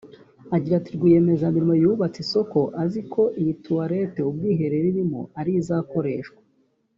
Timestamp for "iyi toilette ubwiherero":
3.41-4.85